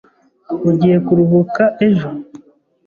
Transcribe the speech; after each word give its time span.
Ugiye 0.69 0.97
kuruhuka 1.05 1.63
ejo? 1.87 2.09